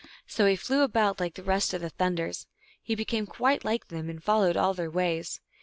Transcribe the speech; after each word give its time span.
So 0.25 0.47
he 0.47 0.55
flew 0.55 0.81
about 0.81 1.19
like 1.19 1.35
the 1.35 1.43
rest 1.43 1.75
of 1.75 1.81
the 1.81 1.91
Thunders; 1.91 2.47
he 2.81 2.95
became 2.95 3.27
quite 3.27 3.63
like 3.63 3.89
them, 3.89 4.09
and 4.09 4.23
fol 4.23 4.39
lowed 4.39 4.57
all 4.57 4.73
their 4.73 4.89
ways. 4.89 5.39